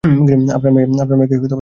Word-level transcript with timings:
আপনার 0.03 0.71
মেয়েকে 0.75 0.95
ধার্মিক 0.99 1.17
মনে 1.19 1.33
হচ্ছে। 1.33 1.49